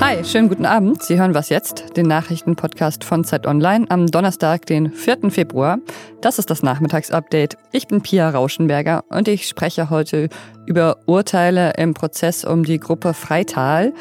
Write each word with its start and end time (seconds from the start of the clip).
Hi, 0.00 0.24
schönen 0.24 0.48
guten 0.48 0.66
Abend. 0.66 1.02
Sie 1.02 1.18
hören 1.18 1.32
was 1.32 1.48
jetzt, 1.48 1.96
den 1.96 2.06
Nachrichtenpodcast 2.06 3.04
von 3.04 3.24
Zeit 3.24 3.46
Online 3.46 3.86
am 3.88 4.08
Donnerstag, 4.08 4.66
den 4.66 4.92
4. 4.92 5.30
Februar. 5.30 5.78
Das 6.20 6.38
ist 6.38 6.50
das 6.50 6.62
Nachmittagsupdate. 6.62 7.56
Ich 7.70 7.86
bin 7.86 8.02
Pia 8.02 8.28
Rauschenberger 8.28 9.04
und 9.08 9.28
ich 9.28 9.48
spreche 9.48 9.90
heute 9.90 10.28
über 10.66 10.98
Urteile 11.06 11.72
im 11.78 11.94
Prozess 11.94 12.44
um 12.44 12.64
die 12.64 12.80
Gruppe 12.80 13.14
Freital 13.14 13.94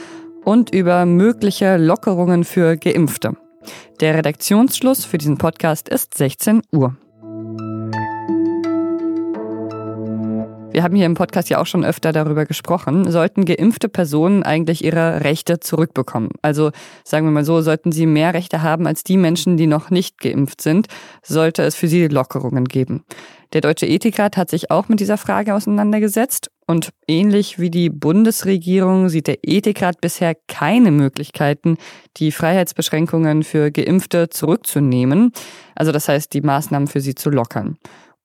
und 0.43 0.73
über 0.73 1.05
mögliche 1.05 1.77
Lockerungen 1.77 2.43
für 2.43 2.77
Geimpfte. 2.77 3.37
Der 3.99 4.15
Redaktionsschluss 4.15 5.05
für 5.05 5.17
diesen 5.17 5.37
Podcast 5.37 5.87
ist 5.87 6.17
16 6.17 6.63
Uhr. 6.71 6.97
Wir 10.73 10.83
haben 10.83 10.95
hier 10.95 11.05
im 11.05 11.15
Podcast 11.15 11.49
ja 11.49 11.59
auch 11.59 11.65
schon 11.65 11.83
öfter 11.83 12.13
darüber 12.13 12.45
gesprochen. 12.45 13.11
Sollten 13.11 13.43
geimpfte 13.43 13.89
Personen 13.89 14.43
eigentlich 14.43 14.85
ihre 14.85 15.21
Rechte 15.21 15.59
zurückbekommen? 15.59 16.29
Also 16.41 16.71
sagen 17.03 17.27
wir 17.27 17.31
mal 17.31 17.43
so, 17.43 17.61
sollten 17.61 17.91
sie 17.91 18.05
mehr 18.05 18.33
Rechte 18.33 18.61
haben 18.61 18.87
als 18.87 19.03
die 19.03 19.17
Menschen, 19.17 19.57
die 19.57 19.67
noch 19.67 19.89
nicht 19.89 20.19
geimpft 20.19 20.61
sind, 20.61 20.87
sollte 21.23 21.63
es 21.63 21.75
für 21.75 21.89
sie 21.89 22.07
Lockerungen 22.07 22.65
geben. 22.65 23.03
Der 23.51 23.59
Deutsche 23.59 23.85
Ethikrat 23.85 24.37
hat 24.37 24.49
sich 24.49 24.71
auch 24.71 24.87
mit 24.87 25.01
dieser 25.01 25.17
Frage 25.17 25.53
auseinandergesetzt 25.55 26.49
und 26.67 26.91
ähnlich 27.05 27.59
wie 27.59 27.69
die 27.69 27.89
Bundesregierung 27.89 29.09
sieht 29.09 29.27
der 29.27 29.39
Ethikrat 29.43 29.99
bisher 29.99 30.35
keine 30.47 30.91
Möglichkeiten, 30.91 31.77
die 32.15 32.31
Freiheitsbeschränkungen 32.31 33.43
für 33.43 33.71
Geimpfte 33.71 34.29
zurückzunehmen, 34.29 35.33
also 35.75 35.91
das 35.91 36.07
heißt 36.07 36.33
die 36.33 36.39
Maßnahmen 36.39 36.87
für 36.87 37.01
sie 37.01 37.13
zu 37.13 37.29
lockern. 37.29 37.77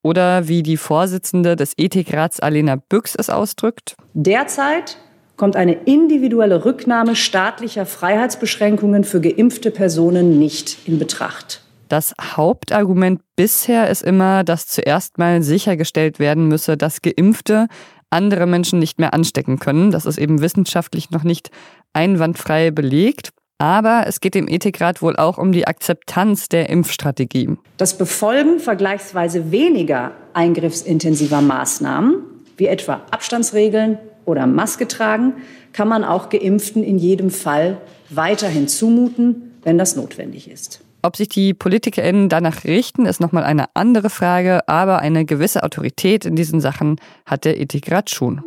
Oder 0.06 0.46
wie 0.46 0.62
die 0.62 0.77
Vorsitzende 0.77 1.56
des 1.56 1.73
Ethikrats 1.77 2.38
Alena 2.38 2.77
Büchs 2.77 3.16
es 3.16 3.28
ausdrückt. 3.28 3.97
Derzeit 4.14 4.98
kommt 5.37 5.56
eine 5.56 5.73
individuelle 5.73 6.64
Rücknahme 6.64 7.17
staatlicher 7.17 7.86
Freiheitsbeschränkungen 7.86 9.03
für 9.03 9.20
geimpfte 9.20 9.72
Personen 9.72 10.39
nicht 10.39 10.86
in 10.86 11.00
Betracht. 11.00 11.61
Das 11.89 12.14
Hauptargument 12.20 13.20
bisher 13.34 13.91
ist 13.91 14.03
immer, 14.03 14.45
dass 14.45 14.69
zuerst 14.69 15.19
mal 15.19 15.42
sichergestellt 15.42 16.20
werden 16.20 16.47
müsse, 16.47 16.77
dass 16.77 17.02
Geimpfte 17.02 17.67
andere 18.08 18.47
Menschen 18.47 18.78
nicht 18.78 19.00
mehr 19.00 19.12
anstecken 19.12 19.58
können. 19.58 19.91
Das 19.91 20.06
ist 20.06 20.19
eben 20.19 20.41
wissenschaftlich 20.41 21.11
noch 21.11 21.25
nicht 21.25 21.50
einwandfrei 21.95 22.70
belegt. 22.70 23.30
Aber 23.58 24.04
es 24.06 24.20
geht 24.20 24.34
dem 24.34 24.48
Ethikrat 24.48 25.00
wohl 25.00 25.16
auch 25.16 25.38
um 25.38 25.50
die 25.50 25.66
Akzeptanz 25.66 26.48
der 26.48 26.68
Impfstrategie. 26.68 27.56
Das 27.78 27.96
Befolgen 27.96 28.60
vergleichsweise 28.60 29.50
weniger 29.50 30.12
eingriffsintensiver 30.34 31.40
Maßnahmen, 31.40 32.16
wie 32.58 32.66
etwa 32.66 33.02
Abstandsregeln 33.10 33.98
oder 34.27 34.46
Maske 34.46 34.86
tragen, 34.88 35.34
kann 35.72 35.88
man 35.88 36.04
auch 36.04 36.28
Geimpften 36.28 36.84
in 36.84 36.98
jedem 36.98 37.30
Fall 37.30 37.78
weiterhin 38.10 38.68
zumuten, 38.68 39.54
wenn 39.62 39.78
das 39.78 39.96
notwendig 39.96 40.50
ist. 40.50 40.80
Ob 41.02 41.16
sich 41.16 41.28
die 41.28 41.54
PolitikerInnen 41.54 42.28
danach 42.28 42.64
richten, 42.64 43.06
ist 43.06 43.20
nochmal 43.20 43.44
eine 43.44 43.66
andere 43.74 44.10
Frage, 44.10 44.68
aber 44.68 44.98
eine 44.98 45.24
gewisse 45.24 45.62
Autorität 45.62 46.24
in 46.24 46.34
diesen 46.34 46.60
Sachen 46.60 46.96
hat 47.24 47.44
der 47.44 47.60
Ethikrat 47.60 48.10
schon. 48.10 48.42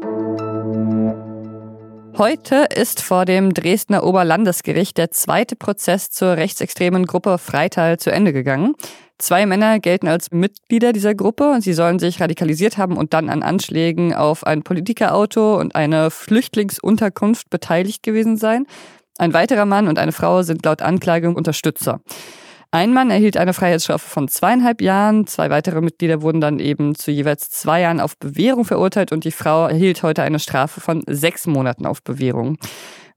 Heute 2.19 2.67
ist 2.75 3.01
vor 3.01 3.23
dem 3.23 3.53
Dresdner 3.53 4.03
Oberlandesgericht 4.03 4.97
der 4.97 5.09
zweite 5.09 5.55
Prozess 5.55 6.09
zur 6.11 6.35
rechtsextremen 6.35 7.05
Gruppe 7.05 7.37
Freital 7.37 7.97
zu 7.97 8.11
Ende 8.11 8.33
gegangen. 8.33 8.75
Zwei 9.17 9.45
Männer 9.45 9.79
gelten 9.79 10.09
als 10.09 10.29
Mitglieder 10.29 10.91
dieser 10.91 11.15
Gruppe 11.15 11.49
und 11.49 11.61
sie 11.61 11.71
sollen 11.71 11.97
sich 11.97 12.19
radikalisiert 12.19 12.77
haben 12.77 12.97
und 12.97 13.13
dann 13.13 13.29
an 13.29 13.41
Anschlägen 13.41 14.13
auf 14.13 14.45
ein 14.45 14.63
Politikerauto 14.63 15.57
und 15.57 15.75
eine 15.75 16.11
Flüchtlingsunterkunft 16.11 17.49
beteiligt 17.49 18.03
gewesen 18.03 18.35
sein. 18.35 18.65
Ein 19.17 19.31
weiterer 19.31 19.63
Mann 19.63 19.87
und 19.87 19.97
eine 19.97 20.11
Frau 20.11 20.43
sind 20.43 20.65
laut 20.65 20.81
Anklage 20.81 21.31
Unterstützer. 21.31 22.01
Ein 22.71 22.93
Mann 22.93 23.09
erhielt 23.09 23.35
eine 23.35 23.53
Freiheitsstrafe 23.53 24.07
von 24.07 24.27
zweieinhalb 24.27 24.79
Jahren, 24.79 25.25
zwei 25.25 25.49
weitere 25.49 25.81
Mitglieder 25.81 26.21
wurden 26.21 26.39
dann 26.39 26.59
eben 26.59 26.93
zu 26.93 27.09
jeweils 27.09 27.49
zwei 27.49 27.81
Jahren 27.81 27.99
auf 27.99 28.15
Bewährung 28.15 28.63
verurteilt 28.63 29.11
und 29.11 29.23
die 29.23 29.31
Frau 29.31 29.65
erhielt 29.65 30.03
heute 30.03 30.21
eine 30.21 30.37
Strafe 30.37 30.79
von 30.79 31.01
sechs 31.07 31.47
Monaten 31.47 31.87
auf 31.87 32.03
Bewährung. 32.03 32.59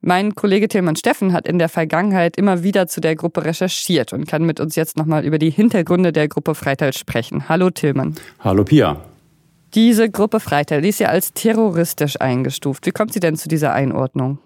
Mein 0.00 0.34
Kollege 0.34 0.68
Tilman 0.68 0.96
Steffen 0.96 1.34
hat 1.34 1.46
in 1.46 1.58
der 1.58 1.68
Vergangenheit 1.68 2.38
immer 2.38 2.62
wieder 2.62 2.86
zu 2.86 3.02
der 3.02 3.14
Gruppe 3.14 3.44
recherchiert 3.44 4.14
und 4.14 4.26
kann 4.26 4.44
mit 4.44 4.58
uns 4.58 4.74
jetzt 4.74 4.96
nochmal 4.96 5.22
über 5.22 5.38
die 5.38 5.50
Hintergründe 5.50 6.12
der 6.12 6.28
Gruppe 6.28 6.54
Freital 6.54 6.94
sprechen. 6.94 7.50
Hallo 7.50 7.69
Tillmann. 7.69 8.14
Hallo 8.40 8.64
Pia. 8.64 9.02
Diese 9.74 10.10
Gruppe 10.10 10.40
Freital, 10.40 10.80
die 10.80 10.88
ist 10.88 10.98
ja 10.98 11.08
als 11.08 11.34
terroristisch 11.34 12.19
eingestuft. 12.19 12.86
Wie 12.86 12.90
kommt 12.90 13.12
sie 13.12 13.20
denn 13.20 13.36
zu 13.36 13.50
dieser 13.50 13.74
Einordnung? 13.74 14.38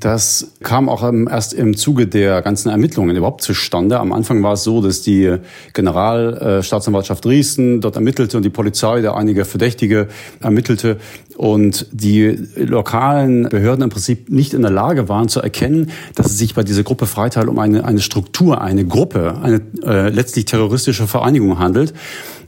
Das 0.00 0.52
kam 0.62 0.88
auch 0.88 1.02
erst 1.30 1.52
im 1.52 1.76
Zuge 1.76 2.06
der 2.06 2.40
ganzen 2.40 2.70
Ermittlungen 2.70 3.14
überhaupt 3.14 3.42
zustande. 3.42 4.00
Am 4.00 4.12
Anfang 4.14 4.42
war 4.42 4.54
es 4.54 4.64
so, 4.64 4.80
dass 4.80 5.02
die 5.02 5.36
Generalstaatsanwaltschaft 5.74 7.22
Dresden 7.22 7.82
dort 7.82 7.96
ermittelte 7.96 8.38
und 8.38 8.42
die 8.42 8.50
Polizei 8.50 9.02
da 9.02 9.14
einige 9.14 9.44
Verdächtige 9.44 10.08
ermittelte 10.40 10.96
und 11.40 11.86
die 11.90 12.36
lokalen 12.54 13.48
Behörden 13.48 13.82
im 13.82 13.88
Prinzip 13.88 14.28
nicht 14.28 14.52
in 14.52 14.60
der 14.60 14.70
Lage 14.70 15.08
waren 15.08 15.30
zu 15.30 15.40
erkennen, 15.40 15.90
dass 16.14 16.26
es 16.26 16.36
sich 16.36 16.54
bei 16.54 16.62
dieser 16.62 16.82
Gruppe 16.82 17.06
Freital 17.06 17.48
um 17.48 17.58
eine, 17.58 17.86
eine 17.86 18.00
Struktur, 18.00 18.60
eine 18.60 18.84
Gruppe, 18.84 19.38
eine 19.40 19.62
äh, 19.82 20.10
letztlich 20.10 20.44
terroristische 20.44 21.06
Vereinigung 21.06 21.58
handelt. 21.58 21.94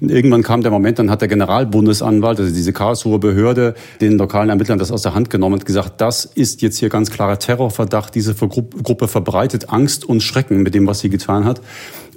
Irgendwann 0.02 0.42
kam 0.42 0.60
der 0.60 0.70
Moment, 0.70 0.98
dann 0.98 1.10
hat 1.10 1.22
der 1.22 1.28
Generalbundesanwalt, 1.28 2.38
also 2.38 2.52
diese 2.52 2.74
Karlsruher 2.74 3.18
Behörde, 3.18 3.74
den 4.02 4.18
lokalen 4.18 4.50
Ermittlern 4.50 4.78
das 4.78 4.92
aus 4.92 5.00
der 5.00 5.14
Hand 5.14 5.30
genommen 5.30 5.54
und 5.54 5.64
gesagt, 5.64 6.02
das 6.02 6.26
ist 6.26 6.60
jetzt 6.60 6.76
hier 6.76 6.90
ganz 6.90 7.10
klarer 7.10 7.38
Terrorverdacht. 7.38 8.14
Diese 8.14 8.34
Gruppe 8.34 9.08
verbreitet 9.08 9.70
Angst 9.70 10.04
und 10.04 10.22
Schrecken 10.22 10.62
mit 10.62 10.74
dem, 10.74 10.86
was 10.86 11.00
sie 11.00 11.08
getan 11.08 11.46
hat. 11.46 11.62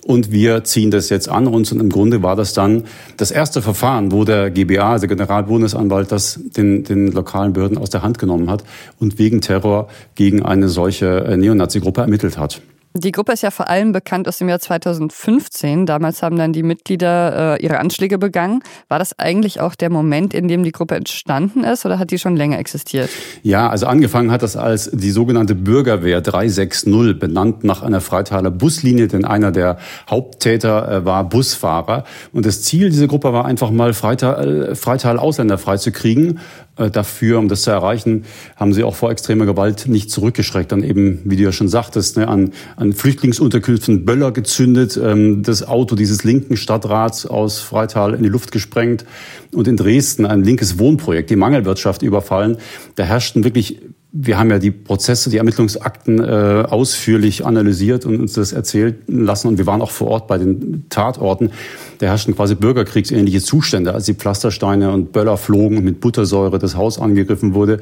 Und 0.06 0.32
wir 0.32 0.64
ziehen 0.64 0.92
das 0.92 1.10
jetzt 1.10 1.28
an 1.28 1.48
uns. 1.48 1.72
Und 1.72 1.80
im 1.80 1.90
Grunde 1.90 2.22
war 2.22 2.36
das 2.36 2.54
dann 2.54 2.84
das 3.18 3.32
erste 3.32 3.64
Verfahren, 3.64 4.12
wo 4.12 4.24
der 4.24 4.52
GBA, 4.52 4.92
also 4.92 5.08
Generalbundesanwalt, 5.08 6.12
das 6.12 6.40
den, 6.56 6.84
den 6.84 7.12
lokalen 7.12 7.54
Behörden 7.54 7.80
aus 7.80 7.90
der 7.90 8.04
Hand 8.04 8.20
genommen 8.20 8.48
hat 8.48 8.64
und 9.00 9.18
wegen 9.18 9.42
Terror 9.42 9.88
gegen 10.14 10.44
eine 10.44 10.70
solche 10.70 11.26
äh, 11.26 11.38
Neonazi-Gruppe 11.38 12.02
ermittelt 12.02 12.38
hat. 12.38 12.62
Die 12.98 13.12
Gruppe 13.12 13.34
ist 13.34 13.44
ja 13.44 13.52
vor 13.52 13.70
allem 13.70 13.92
bekannt 13.92 14.26
aus 14.26 14.38
dem 14.38 14.48
Jahr 14.48 14.62
2015. 14.62 15.86
Damals 15.86 16.24
haben 16.24 16.38
dann 16.38 16.54
die 16.54 16.64
Mitglieder 16.64 17.58
äh, 17.58 17.62
ihre 17.62 17.80
Anschläge 17.80 18.18
begangen. 18.18 18.64
War 18.88 19.00
das 19.00 19.20
eigentlich 19.20 19.60
auch 19.60 19.76
der 19.76 19.90
Moment, 19.90 20.34
in 20.34 20.48
dem 20.48 20.64
die 20.64 20.72
Gruppe 20.72 20.96
entstanden 20.96 21.66
ist 21.66 21.86
oder 21.86 22.00
hat 22.00 22.12
die 22.12 22.18
schon 22.18 22.38
länger 22.38 22.58
existiert? 22.58 23.10
Ja, 23.44 23.70
also 23.70 23.88
angefangen 23.88 24.32
hat 24.32 24.44
das 24.44 24.56
als 24.56 24.90
die 24.94 25.12
sogenannte 25.12 25.56
Bürgerwehr 25.56 26.22
360, 26.22 27.20
benannt 27.20 27.66
nach 27.66 27.84
einer 27.84 28.00
Freitaler 28.00 28.50
Buslinie, 28.50 29.10
denn 29.10 29.26
einer 29.26 29.52
der 29.52 29.78
Haupttäter 30.10 30.90
äh, 30.90 31.06
war 31.06 31.28
Busfahrer. 31.28 32.06
Und 32.32 32.46
das 32.46 32.62
Ziel 32.62 32.92
dieser 32.92 33.08
Gruppe 33.08 33.34
war 33.34 33.44
einfach 33.44 33.72
mal 33.72 33.94
Freital, 33.94 34.70
äh, 34.70 34.76
Freital 34.76 35.20
Ausländer 35.20 35.58
freizukriegen. 35.58 36.40
Äh, 36.78 36.92
dafür, 36.92 37.40
um 37.40 37.48
das 37.48 37.62
zu 37.62 37.72
erreichen, 37.72 38.26
haben 38.58 38.74
sie 38.74 38.84
auch 38.84 38.96
vor 38.96 39.10
extremer 39.10 39.46
Gewalt 39.46 39.88
nicht 39.88 40.12
zurückgeschreckt. 40.12 40.74
Dann 40.74 40.84
eben, 40.84 41.22
wie 41.24 41.38
du 41.38 41.44
ja 41.44 41.54
schon 41.54 41.70
sagtest, 41.70 42.18
ne, 42.18 42.28
an, 42.28 42.52
an 42.76 42.85
Flüchtlingsunterkünften 42.94 44.06
Böller 44.06 44.32
gezündet, 44.32 45.00
ähm, 45.02 45.44
das 45.44 45.68
Auto 45.68 45.96
dieses 45.96 46.24
linken 46.24 46.58
Stadtrats 46.58 47.26
aus 47.26 47.60
Freital 47.60 48.14
in 48.14 48.24
die 48.24 48.30
Luft 48.30 48.52
gesprengt 48.52 49.06
und 49.54 49.68
in 49.68 49.78
Dresden 49.78 50.26
ein 50.26 50.44
linkes 50.44 50.80
Wohnprojekt, 50.80 51.30
die 51.30 51.36
Mangelwirtschaft 51.36 52.02
überfallen. 52.02 52.58
Da 52.96 53.04
herrschten 53.04 53.44
wirklich 53.44 53.82
wir 54.18 54.40
haben 54.40 54.50
ja 54.50 54.60
die 54.60 54.72
Prozesse, 54.72 55.30
die 55.30 55.38
Ermittlungsakten 55.38 56.20
äh, 56.20 56.64
ausführlich 56.70 57.46
analysiert 57.46 58.06
und 58.06 58.22
uns 58.22 58.34
das 58.34 58.54
erzählen 58.54 58.98
lassen. 59.08 59.50
Und 59.50 59.58
wir 59.58 59.66
waren 59.66 59.82
auch 59.82 59.92
vor 59.92 60.08
Ort 60.08 60.28
bei 60.28 60.38
den 60.38 60.86
Tatorten. 60.90 61.52
Da 61.98 62.06
herrschten 62.08 62.34
quasi 62.34 62.56
bürgerkriegsähnliche 62.56 63.42
Zustände, 63.42 63.94
als 63.94 64.06
die 64.06 64.14
Pflastersteine 64.14 64.94
und 64.94 65.12
Böller 65.12 65.36
flogen 65.36 65.78
und 65.78 65.84
mit 65.84 66.00
Buttersäure 66.00 66.60
das 66.60 66.78
Haus 66.78 66.98
angegriffen 66.98 67.54
wurde. 67.54 67.82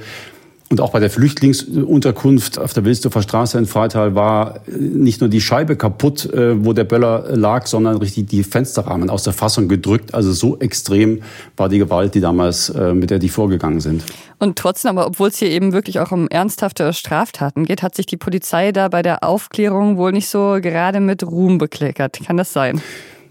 Und 0.74 0.82
auch 0.82 0.90
bei 0.90 1.00
der 1.00 1.12
Flüchtlingsunterkunft 1.12 2.58
auf 2.58 2.74
der 2.74 2.84
Wilsdorfer 2.84 3.22
Straße 3.22 3.60
in 3.60 3.68
Freital 3.68 4.16
war 4.16 4.62
nicht 4.66 5.22
nur 5.22 5.30
die 5.30 5.40
Scheibe 5.40 5.76
kaputt, 5.76 6.26
äh, 6.34 6.66
wo 6.66 6.74
der 6.74 6.84
Böller 6.84 7.26
lag, 7.36 7.68
sondern 7.68 7.98
richtig 7.98 8.26
die 8.26 8.44
Fensterrahmen 8.44 9.12
aus 9.12 9.22
der 9.22 9.34
Fassung 9.34 9.68
gedrückt. 9.68 10.16
Also 10.16 10.32
so 10.32 10.58
extrem 10.58 11.22
war 11.58 11.70
die 11.70 11.78
Gewalt, 11.78 12.16
die 12.16 12.22
damals, 12.22 12.70
äh, 12.70 12.96
mit 12.96 13.12
der 13.12 13.20
die 13.20 13.30
vorgegangen 13.30 13.82
sind. 13.82 14.04
Und 14.40 14.58
trotzdem, 14.58 14.98
aber 14.98 15.06
obwohl 15.06 15.28
es 15.28 15.38
hier 15.38 15.52
eben 15.52 15.74
wirklich 15.74 16.00
auch 16.00 16.12
um 16.12 16.28
ernsthafte 16.28 16.92
Straftaten 16.92 17.66
geht, 17.66 17.84
hat 17.84 17.94
sich 17.94 18.08
die 18.08 18.18
Polizei 18.18 18.72
da 18.72 18.88
bei 18.88 19.04
der 19.04 19.24
Aufklärung 19.24 19.98
wohl 19.98 20.12
nicht 20.12 20.28
so 20.28 20.58
gerade 20.60 21.02
mit 21.02 21.22
Ruhm 21.22 21.60
bekleckert. 21.60 22.20
Kann 22.26 22.38
das 22.38 22.52
sein? 22.52 22.82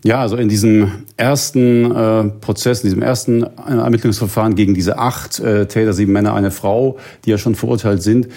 Ja, 0.05 0.21
also 0.21 0.37
in 0.37 0.49
diesem 0.49 1.05
ersten 1.17 1.95
äh, 1.95 2.25
Prozess, 2.25 2.81
in 2.81 2.87
diesem 2.89 3.03
ersten 3.03 3.45
äh, 3.45 3.47
Ermittlungsverfahren 3.69 4.57
gegen 4.57 4.75
diese 4.75 4.99
acht 4.99 5.39
äh, 5.39 5.67
Täter, 5.67 5.93
sieben 5.93 6.13
Männer, 6.13 6.35
eine 6.35 6.51
Frau, 6.51 6.99
die 7.25 7.31
ja 7.31 7.39
schon 7.39 7.55
verurteilt 7.55 8.03
sind, 8.03 8.29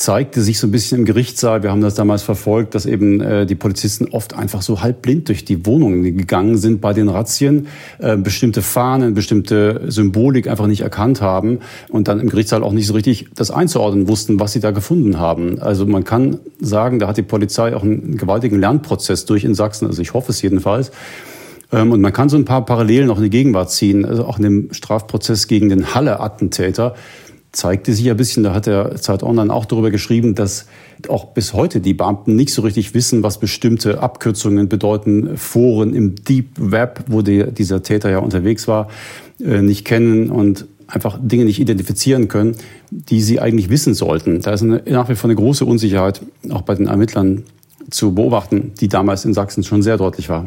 zeigte 0.00 0.40
sich 0.40 0.58
so 0.58 0.66
ein 0.66 0.70
bisschen 0.70 1.00
im 1.00 1.04
Gerichtssaal, 1.04 1.62
wir 1.62 1.70
haben 1.70 1.82
das 1.82 1.94
damals 1.94 2.22
verfolgt, 2.22 2.74
dass 2.74 2.86
eben 2.86 3.20
äh, 3.20 3.44
die 3.44 3.54
Polizisten 3.54 4.08
oft 4.10 4.34
einfach 4.34 4.62
so 4.62 4.80
halbblind 4.80 5.28
durch 5.28 5.44
die 5.44 5.66
Wohnungen 5.66 6.02
gegangen 6.02 6.56
sind 6.56 6.80
bei 6.80 6.94
den 6.94 7.10
Razzien, 7.10 7.68
äh, 7.98 8.16
bestimmte 8.16 8.62
Fahnen, 8.62 9.12
bestimmte 9.12 9.82
Symbolik 9.88 10.48
einfach 10.48 10.66
nicht 10.66 10.80
erkannt 10.80 11.20
haben 11.20 11.58
und 11.90 12.08
dann 12.08 12.18
im 12.18 12.30
Gerichtssaal 12.30 12.62
auch 12.62 12.72
nicht 12.72 12.86
so 12.86 12.94
richtig 12.94 13.26
das 13.34 13.50
einzuordnen 13.50 14.08
wussten, 14.08 14.40
was 14.40 14.52
sie 14.52 14.60
da 14.60 14.70
gefunden 14.70 15.18
haben. 15.18 15.58
Also 15.60 15.84
man 15.84 16.04
kann 16.04 16.38
sagen, 16.60 16.98
da 16.98 17.06
hat 17.06 17.18
die 17.18 17.22
Polizei 17.22 17.76
auch 17.76 17.82
einen 17.82 18.16
gewaltigen 18.16 18.58
Lernprozess 18.58 19.26
durch 19.26 19.44
in 19.44 19.54
Sachsen, 19.54 19.86
also 19.86 20.00
ich 20.00 20.14
hoffe 20.14 20.32
es 20.32 20.40
jedenfalls. 20.40 20.92
Ähm, 21.72 21.92
und 21.92 22.00
man 22.00 22.14
kann 22.14 22.30
so 22.30 22.38
ein 22.38 22.46
paar 22.46 22.64
Parallelen 22.64 23.10
auch 23.10 23.18
in 23.18 23.24
die 23.24 23.30
Gegenwart 23.30 23.70
ziehen, 23.70 24.06
also 24.06 24.24
auch 24.24 24.38
in 24.38 24.44
dem 24.44 24.72
Strafprozess 24.72 25.46
gegen 25.46 25.68
den 25.68 25.94
Halle-Attentäter 25.94 26.94
zeigte 27.52 27.92
sich 27.92 28.08
ein 28.10 28.16
bisschen, 28.16 28.42
da 28.42 28.54
hat 28.54 28.66
der 28.66 28.96
Zeit 28.96 29.22
Online 29.22 29.52
auch 29.52 29.64
darüber 29.64 29.90
geschrieben, 29.90 30.34
dass 30.34 30.66
auch 31.08 31.26
bis 31.26 31.52
heute 31.52 31.80
die 31.80 31.94
Beamten 31.94 32.36
nicht 32.36 32.52
so 32.52 32.62
richtig 32.62 32.94
wissen, 32.94 33.22
was 33.22 33.38
bestimmte 33.38 34.00
Abkürzungen 34.00 34.68
bedeuten, 34.68 35.36
Foren 35.36 35.94
im 35.94 36.14
Deep 36.14 36.48
Web, 36.58 37.04
wo 37.08 37.22
die, 37.22 37.50
dieser 37.52 37.82
Täter 37.82 38.10
ja 38.10 38.18
unterwegs 38.18 38.68
war, 38.68 38.88
äh, 39.40 39.62
nicht 39.62 39.84
kennen 39.84 40.30
und 40.30 40.66
einfach 40.86 41.18
Dinge 41.20 41.44
nicht 41.44 41.60
identifizieren 41.60 42.28
können, 42.28 42.56
die 42.90 43.22
sie 43.22 43.40
eigentlich 43.40 43.70
wissen 43.70 43.94
sollten. 43.94 44.40
Da 44.40 44.52
ist 44.52 44.62
eine, 44.62 44.82
nach 44.86 45.08
wie 45.08 45.14
vor 45.14 45.28
eine 45.28 45.36
große 45.36 45.64
Unsicherheit 45.64 46.20
auch 46.50 46.62
bei 46.62 46.74
den 46.74 46.86
Ermittlern 46.86 47.44
zu 47.90 48.14
beobachten, 48.14 48.72
die 48.80 48.88
damals 48.88 49.24
in 49.24 49.34
Sachsen 49.34 49.64
schon 49.64 49.82
sehr 49.82 49.96
deutlich 49.96 50.28
war. 50.28 50.46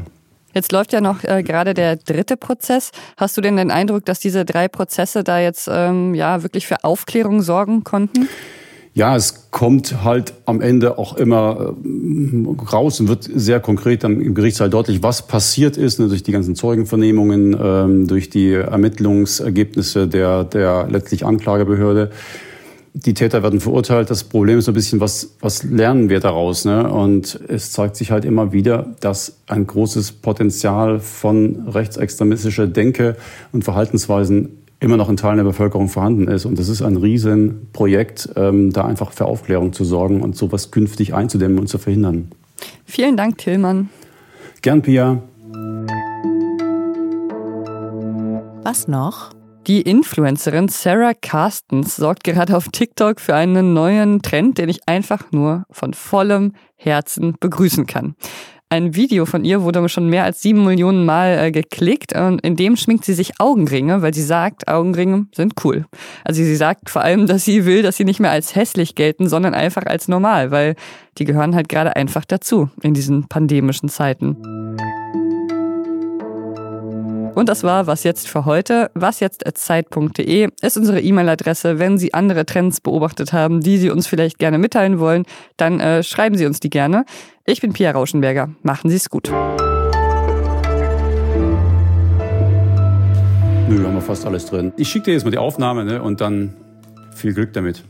Jetzt 0.53 0.71
läuft 0.71 0.93
ja 0.93 1.01
noch 1.01 1.23
äh, 1.23 1.43
gerade 1.43 1.73
der 1.73 1.95
dritte 1.95 2.37
Prozess. 2.37 2.91
Hast 3.17 3.35
du 3.37 3.41
denn 3.41 3.57
den 3.57 3.71
Eindruck, 3.71 4.05
dass 4.05 4.19
diese 4.19 4.45
drei 4.45 4.67
Prozesse 4.67 5.23
da 5.23 5.39
jetzt 5.39 5.69
ähm, 5.71 6.13
ja 6.13 6.43
wirklich 6.43 6.67
für 6.67 6.83
Aufklärung 6.83 7.41
sorgen 7.41 7.83
konnten? 7.83 8.27
Ja, 8.95 9.15
es 9.15 9.49
kommt 9.49 10.03
halt 10.03 10.33
am 10.45 10.61
Ende 10.61 10.99
auch 10.99 11.17
immer 11.17 11.73
äh, 11.83 12.71
raus 12.71 12.99
und 12.99 13.07
wird 13.07 13.23
sehr 13.23 13.59
konkret 13.59 14.03
dann 14.03 14.21
im 14.21 14.35
Gerichtssaal 14.35 14.69
deutlich, 14.69 15.01
was 15.01 15.25
passiert 15.25 15.77
ist, 15.77 15.99
ne, 15.99 16.09
durch 16.09 16.21
die 16.21 16.31
ganzen 16.31 16.55
Zeugenvernehmungen, 16.55 17.57
ähm, 17.59 18.07
durch 18.07 18.29
die 18.29 18.53
Ermittlungsergebnisse 18.53 20.07
der, 20.07 20.43
der 20.43 20.87
letztlich 20.91 21.25
Anklagebehörde 21.25 22.11
die 22.93 23.15
Täter 23.15 23.41
werden 23.41 23.59
verurteilt. 23.59 24.09
Das 24.09 24.23
Problem 24.23 24.59
ist 24.59 24.65
so 24.65 24.71
ein 24.71 24.75
bisschen, 24.75 24.99
was, 24.99 25.35
was 25.39 25.63
lernen 25.63 26.09
wir 26.09 26.19
daraus? 26.19 26.63
Ne? 26.63 26.87
Und 26.87 27.39
es 27.47 27.71
zeigt 27.71 27.95
sich 27.95 28.11
halt 28.11 28.23
immer 28.23 28.53
wieder, 28.53 28.95
dass 28.99 29.37
ein 29.47 29.65
großes 29.65 30.11
Potenzial 30.13 30.99
von 30.99 31.67
rechtsextremistischer 31.67 32.67
Denke 32.67 33.17
und 33.51 33.63
Verhaltensweisen 33.63 34.59
immer 34.79 34.97
noch 34.97 35.09
in 35.09 35.17
Teilen 35.17 35.37
der 35.37 35.43
Bevölkerung 35.43 35.89
vorhanden 35.89 36.27
ist. 36.27 36.45
Und 36.45 36.59
das 36.59 36.69
ist 36.69 36.81
ein 36.81 36.97
Riesenprojekt, 36.97 38.29
ähm, 38.35 38.71
da 38.71 38.85
einfach 38.85 39.11
für 39.11 39.25
Aufklärung 39.25 39.73
zu 39.73 39.85
sorgen 39.85 40.21
und 40.21 40.35
sowas 40.35 40.71
künftig 40.71 41.13
einzudämmen 41.13 41.57
und 41.57 41.67
zu 41.67 41.77
verhindern. 41.77 42.31
Vielen 42.85 43.17
Dank, 43.17 43.37
Tillmann. 43.39 43.89
Gern, 44.61 44.81
Pia. 44.81 45.21
Was 48.63 48.87
noch? 48.87 49.31
Die 49.67 49.81
Influencerin 49.81 50.67
Sarah 50.67 51.13
Carstens 51.13 51.95
sorgt 51.95 52.25
gerade 52.25 52.57
auf 52.57 52.67
TikTok 52.67 53.21
für 53.21 53.33
einen 53.33 53.73
neuen 53.73 54.21
Trend, 54.21 54.57
den 54.57 54.67
ich 54.67 54.81
einfach 54.89 55.31
nur 55.31 55.63
von 55.71 55.93
vollem 55.93 56.51
Herzen 56.75 57.35
begrüßen 57.39 57.87
kann. 57.87 58.15
Ein 58.67 58.93
Video 58.95 59.25
von 59.25 59.45
ihr 59.45 59.61
wurde 59.61 59.87
schon 59.87 60.09
mehr 60.09 60.25
als 60.25 60.41
sieben 60.41 60.65
Millionen 60.65 61.05
Mal 61.05 61.37
äh, 61.37 61.51
geklickt 61.51 62.13
und 62.13 62.41
in 62.41 62.57
dem 62.57 62.75
schminkt 62.75 63.05
sie 63.05 63.13
sich 63.13 63.39
Augenringe, 63.39 64.01
weil 64.01 64.13
sie 64.13 64.23
sagt, 64.23 64.67
Augenringe 64.67 65.27
sind 65.33 65.53
cool. 65.63 65.85
Also 66.25 66.43
sie 66.43 66.55
sagt 66.57 66.89
vor 66.89 67.03
allem, 67.03 67.25
dass 67.25 67.45
sie 67.45 67.65
will, 67.65 67.83
dass 67.83 67.95
sie 67.95 68.03
nicht 68.03 68.19
mehr 68.19 68.31
als 68.31 68.55
hässlich 68.55 68.95
gelten, 68.95 69.29
sondern 69.29 69.53
einfach 69.53 69.85
als 69.85 70.09
normal, 70.09 70.51
weil 70.51 70.75
die 71.19 71.23
gehören 71.23 71.55
halt 71.55 71.69
gerade 71.69 71.95
einfach 71.95 72.25
dazu 72.25 72.69
in 72.81 72.93
diesen 72.93 73.29
pandemischen 73.29 73.87
Zeiten. 73.87 74.62
Und 77.35 77.49
das 77.49 77.63
war 77.63 77.87
was 77.87 78.03
jetzt 78.03 78.27
für 78.27 78.45
heute. 78.45 78.91
Was 78.93 79.19
jetzt 79.19 79.43
Zeit.de 79.55 80.49
ist 80.61 80.77
unsere 80.77 81.01
E-Mail-Adresse. 81.01 81.79
Wenn 81.79 81.97
Sie 81.97 82.13
andere 82.13 82.45
Trends 82.45 82.79
beobachtet 82.79 83.33
haben, 83.33 83.61
die 83.61 83.77
Sie 83.77 83.89
uns 83.89 84.05
vielleicht 84.05 84.37
gerne 84.37 84.59
mitteilen 84.59 84.99
wollen, 84.99 85.25
dann 85.57 85.79
äh, 85.79 86.03
schreiben 86.03 86.37
Sie 86.37 86.45
uns 86.45 86.59
die 86.59 86.69
gerne. 86.69 87.05
Ich 87.45 87.59
bin 87.59 87.73
Pia 87.73 87.89
Rauschenberger. 87.91 88.51
Machen 88.61 88.91
Sie 88.91 88.97
es 88.97 89.09
gut. 89.09 89.29
Nö, 89.29 89.35
haben 93.83 93.95
wir 93.95 94.01
fast 94.01 94.27
alles 94.27 94.45
drin. 94.45 94.71
Ich 94.77 94.89
schicke 94.89 95.05
dir 95.05 95.13
jetzt 95.13 95.23
mal 95.23 95.31
die 95.31 95.39
Aufnahme 95.39 95.85
ne, 95.85 96.03
und 96.03 96.21
dann 96.21 96.53
viel 97.15 97.33
Glück 97.33 97.51
damit. 97.53 97.83